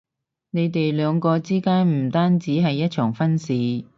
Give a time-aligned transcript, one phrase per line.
[0.49, 3.85] 你哋兩個之間唔單止係一場婚事